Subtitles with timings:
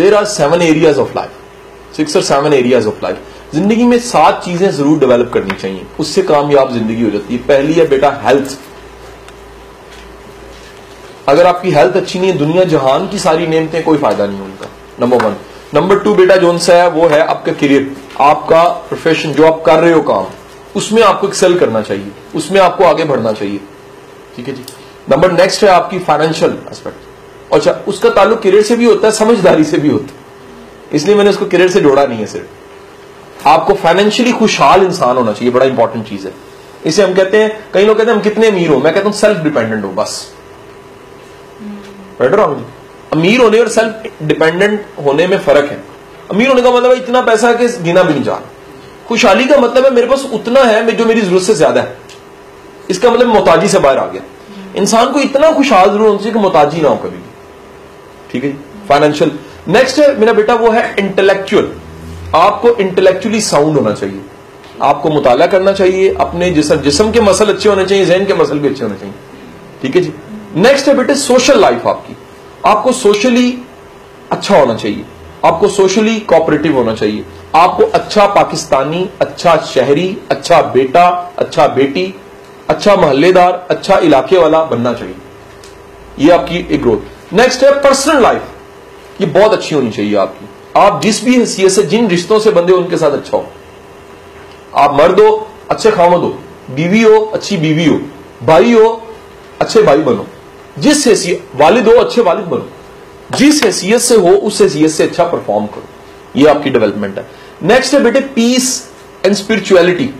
[0.00, 4.42] There are seven areas of life six और seven areas of life ज़िंदगी में सात
[4.44, 8.58] चीज़ें ज़रूर डेवलप करनी चाहिए। उससे कामयाब ज़िंदगी हो जाती है। पहली है बेटा हेल्थ
[11.28, 14.68] अगर आपकी हेल्थ अच्छी नहीं है, दुनिया जहान की सारी नेमतें, कोई फ़ायदा नहीं उनका।
[15.00, 15.36] नंबर वन
[15.74, 17.90] नंबर टू बेटा जो सा है, वो है आपका करियर
[18.20, 20.26] आपका प्रोफेशन जो आप कर रहे हो काम,
[20.76, 23.60] उसमें आपको एक्सेल करना चाहिए। उसमें आपको आगे बढ़ना चाहिए।
[24.36, 24.64] ठीक है जी?
[25.10, 27.09] नंबर नेक्स्ट है आपकी फाइनेंशियल एस्पेक्ट
[27.52, 30.18] अच्छा उसका ताल्लुक करियर से भी होता है, समझदारी से भी होता है।
[30.92, 35.52] इसलिए मैंने उसको करियर से जोड़ा नहीं है सिर्फ़। आपको फाइनेंशियली खुशहाल इंसान होना चाहिए
[35.54, 36.32] बड़ा इंपॉर्टेंट चीज़ है।
[36.86, 38.78] इसे हम कहते हैं, कई लोग कहते हैं, हम कितने अमीर हो?
[38.78, 40.32] मैं कहता हूँ सेल्फ डिपेंडेंट हो, बस।
[42.20, 42.64] राइट रॉन्ग
[43.12, 45.82] अमीर होने और सेल्फ डिपेंडेंट होने में फ़र्क है।
[46.30, 48.40] अमीर होने का मतलब है, इतना पैसा कि गिना भी नहीं जा
[49.08, 51.98] खुशहाली का मतलब है, मेरे पास उतना है जो मेरी ज़रूरत से ज़्यादा है।
[52.90, 54.22] इसका मतलब मोताजी से बाहर आ गया।
[54.76, 57.18] इंसान को इतना खुशहाल ज़रूर होना चाहिए कि मोताजी ना हो कभी
[58.32, 58.52] ठीक है
[58.88, 61.70] फाइनेंशियल नेक्स्ट है, मेरा बेटा वो है इंटेलेक्चुअल
[62.34, 64.20] आपको इंटेलेक्चुअली साउंड होना चाहिए।
[64.82, 68.58] आपको मुताला करना चाहिए, अपने जिसम जिसम के मसल अच्छे होने चाहिए, जहन के मसल
[68.58, 69.14] भी अच्छे होने चाहिए।
[69.82, 70.12] ठीक है जी?
[70.56, 72.16] नेक्स्ट है बेटे सोशल लाइफ आपकी।
[72.66, 73.58] आपको सोशली
[74.32, 75.04] अच्छा होना चाहिए।
[75.44, 81.06] आपको सोशली कोऑपरेटिव होना चाहिए। आपको अच्छा पाकिस्तानी अच्छा शहरी अच्छा बेटा
[81.38, 82.14] अच्छा बेटी
[82.68, 85.14] अच्छा मोहल्लेदार अच्छा इलाके वाला बनना चाहिए।
[86.18, 88.42] ये आपकी एक ग्रोथ नेक्स्ट है पर्सनल लाइफ
[89.20, 92.72] ये बहुत अच्छी होनी चाहिए आपकी। आप जिस भी हैसियत से, जिन रिश्तों से बंधे
[92.72, 93.46] हो, उनके साथ अच्छा हो।
[94.74, 96.38] आप मर्द हो, अच्छे खामद हो।
[96.70, 98.00] बीवी हो, अच्छी बीवी हो।
[98.42, 99.06] भाई हो,
[99.60, 100.26] अच्छे भाई बनो।
[100.78, 102.68] जिस हैसियत वालिद हो, अच्छे वालिद बनो।
[103.36, 105.84] जिस हैसियत से हो, उस हैसियत से अच्छा परफॉर्म करो।
[106.36, 107.30] ये आपकी डेवलपमेंट है।
[107.62, 108.90] नेक्स्ट है बेटे पीस
[109.24, 110.10] एंड स्पिरिचुअलिटी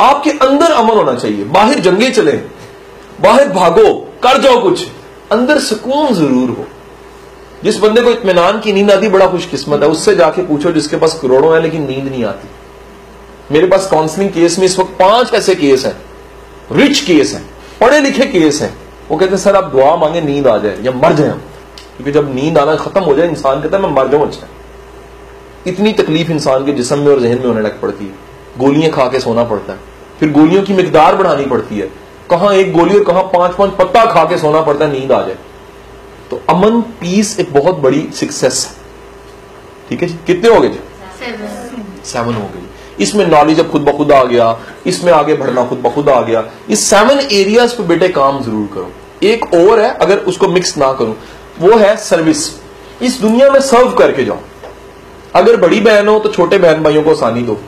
[0.00, 2.32] आपके अंदर अमन होना चाहिए। बाहर जंगे चले।
[3.20, 4.86] बाहर भागो, कर जाओ कुछ।
[5.34, 6.66] अंदर सुकून ज़रूर हो।
[7.64, 11.18] जिस बंदे को इतमान की नींद आती, बड़ा खुशकिस्मत है। उससे जाके पूछो, जिसके पास
[11.22, 12.48] करोड़ों है, लेकिन नींद नहीं आती।
[13.54, 15.96] मेरे पास काउंसलिंग केस में इस वक्त पाँच ऐसे केस हैं।
[16.72, 17.50] रिच केस हैं।
[17.80, 20.92] पढ़े लिखे केस हैं। वो कहते हैं, सर, आप दुआ मांगे, नींद आ जाए। या,
[20.92, 21.38] मर जाए हम।
[21.96, 24.46] क्योंकि जब नींद आना खत्म हो जाए, इंसान कहता है, मैं मर जाऊँ अच्छा
[25.66, 28.14] इतनी तकलीफ़ इंसान के जिसम में और जहन में होने लग पड़ती है।
[28.58, 29.78] गोलियाँ खा के सोना पड़ता है।
[30.20, 34.04] फिर गोलियों की मिकदार बढ़ानी पड़ती है। कहाँ एक गोली और कहाँ पाँच पाँच पत्ता
[34.04, 35.36] खा के सोना पड़ता है, नींद आ जाए।
[36.30, 40.18] तो अमन पीस एक बहुत बड़ी सक्सेस है। ठीक है जी?
[40.26, 40.80] कितने हो गए जी?
[42.04, 42.62] सेवन हो गई
[42.98, 46.20] इसमें नॉलेज अब खुद ब खुद आ गया, इसमें आगे बढ़ना खुद ब खुद आ
[46.22, 48.90] गया। इस सेवन एरियाज़ पे बेटे काम ज़रूर करो।
[49.22, 51.16] एक और है, अगर उसको मिक्स ना करूँ,
[51.60, 52.48] वो है सर्विस
[53.02, 54.38] इस दुनिया में सर्व करके जाओ।
[55.34, 57.58] अगर बड़ी बहन हो तो छोटे बहन भाइयों को आसानी दो।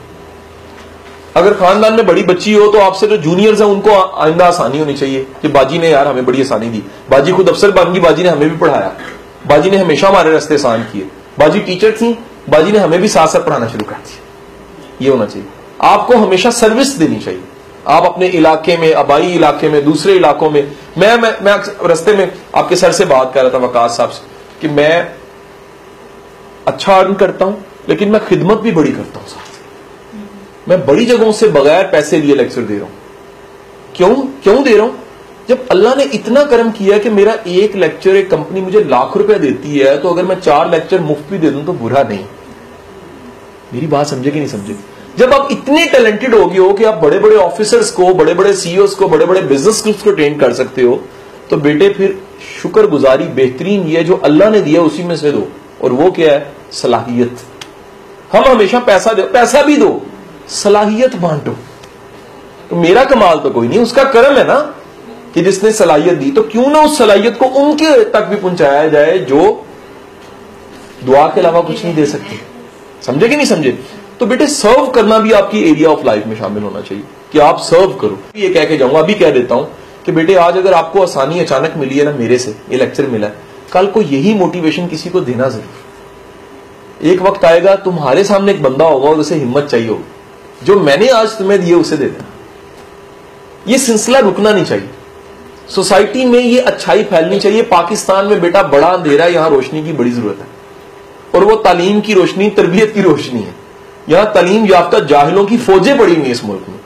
[1.37, 4.93] अगर खानदान में बड़ी बच्ची हो तो आपसे जो जूनियर्स हैं उनको आइंदा आसानी होनी
[4.93, 8.23] चाहिए कि बाजी ने यार हमें बड़ी आसानी दी। बाजी खुद अफसर बन गई बाजी
[8.23, 8.91] ने हमें भी पढ़ाया।
[9.47, 11.09] बाजी ने हमेशा हमारे रास्ते आसान किए।
[11.39, 12.11] बाजी टीचर थी
[12.49, 14.25] बाजी ने हमें भी साथ साथ पढ़ाना शुरू कर दिया।
[15.01, 15.47] ये होना चाहिए।
[15.81, 17.43] आपको हमेशा सर्विस देनी चाहिए।
[17.87, 20.61] आप अपने इलाके में आबाई इलाके में दूसरे इलाकों में
[20.97, 24.59] मैं मैं, मैं रस्ते में आपके सर से बात कर रहा था वकास साहब से
[24.61, 25.15] कि मैं
[26.67, 29.46] अच्छा अर्न करता हूँ लेकिन मैं खिदमत भी बड़ी करता हूँ साथ
[30.67, 32.95] मैं बड़ी जगहों से बगैर पैसे लिए लेक्चर दे रहा हूँ।
[33.95, 34.15] क्यों?
[34.43, 34.97] क्यों दे रहा हूँ?
[35.49, 39.35] जब अल्लाह ने इतना कर्म किया कि मेरा एक लेक्चर एक कंपनी मुझे लाख रुपए
[39.39, 42.25] देती है तो अगर मैं चार लेक्चर मुफ़्त भी दे दूँ तो बुरा नहीं।
[43.73, 44.75] मेरी बात समझे कि नहीं समझे
[45.17, 48.53] जब आप इतने टैलेंटेड हो गए हो कि आप बड़े बड़े ऑफिसर्स को बड़े बड़े
[48.53, 50.99] सीईओ को बड़े बड़े बिज़नेस को ट्रेन कर सकते हो
[51.49, 52.17] तो बेटे फिर
[52.61, 55.47] शुक्र गुजारी बेहतरीन ये जो अल्लाह ने दिया उसी में से दो।
[55.83, 56.51] और वो क्या है?
[56.73, 57.37] सलाहियत।
[58.33, 59.89] हम हमेशा पैसा दो, पैसा भी दो।
[60.51, 61.51] सलाहियत बांटो।
[62.69, 64.59] तो मेरा कमाल तो कोई नहीं, उसका कर्म है ना
[65.33, 69.17] कि जिसने सलाहियत दी तो क्यों ना उस सलाहियत को उनके तक भी पहुँचाया जाए
[69.21, 69.41] जो
[71.05, 72.39] दुआ के अलावा कुछ नहीं दे सकते।
[73.01, 73.77] समझे कि नहीं समझे?
[74.19, 77.59] तो बेटे सर्व करना भी आपकी एरिया ऑफ़ लाइफ में शामिल होना चाहिए कि आप
[77.61, 79.67] सर्व करो। ये कह के जाऊँगा, अभी कह देता हूँ
[80.05, 83.27] कि बेटे, आज अगर आपको आसानी अचानक मिली है ना मेरे से, ये लेक्चर मिला
[83.27, 83.35] है,
[83.73, 88.85] कल को यही मोटिवेशन किसी को देना ज़रूर एक वक्त आएगा, तुम्हारे सामने एक बंदा
[88.85, 90.15] होगा और उसे हिम्मत चाहिए होगी।
[90.63, 92.25] जो मैंने आज तुम्हें दिए उसे दे देना
[93.67, 94.89] ये सिलसिला रुकना नहीं चाहिए।
[95.69, 100.11] सोसाइटी में ये अच्छाई फैलनी चाहिए। पाकिस्तान में बेटा बड़ा अंधेरा यहाँ रोशनी की बड़ी
[100.11, 100.47] ज़रूरत है।
[101.35, 103.55] और वो तालीम की रोशनी, तरबियत की रोशनी है।
[104.09, 106.79] यहाँ तालीम याफ्ता जाहिलों की फौजें पड़ी हुई इस मुल्क में।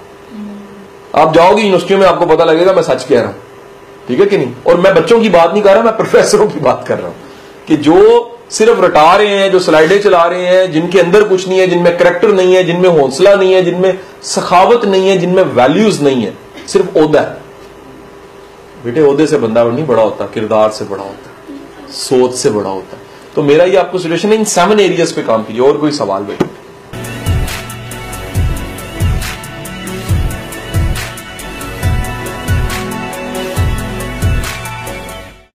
[1.16, 3.36] आप जाओगे यूनिवर्सिटियों में, आपको पता लगेगा, मैं सच कह रहा हूँ।
[4.08, 4.54] ठीक है कि नहीं?
[4.68, 7.16] और मैं बच्चों की बात नहीं कर रहा, मैं प्रोफेसरों की बात कर रहा हूँ
[7.68, 11.59] कि जो सिर्फ़ रटा रहे हैं, जो स्लाइडें चला रहे हैं, जिनके अंदर कुछ नहीं
[11.59, 16.03] है, जिनमें करेक्टर नहीं है, जिनमें हौसला नहीं है, जिनमें सखावत नहीं है, जिनमें वैल्यूज़
[16.03, 16.33] नहीं है,
[16.68, 17.38] सिर्फ़ ओहदा है।
[18.86, 21.53] बेटे ओहदे से बंदा नहीं, बड़ा होता, किरदार से बड़ा होता,
[21.92, 22.98] सोच से बड़ा होता।
[23.36, 26.24] तो मेरा ये आपको सजेशन है, इन सेवन एरियाज़ पे काम कीजिए, और कोई सवाल
[26.24, 26.45] बेटा